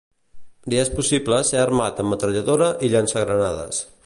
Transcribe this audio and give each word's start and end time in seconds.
Li 0.73 0.79
és 0.83 0.89
possible 0.95 1.39
ser 1.51 1.61
armat 1.65 2.03
amb 2.05 2.13
metralladora 2.15 2.75
i 2.89 2.95
llançagranades. 2.97 3.89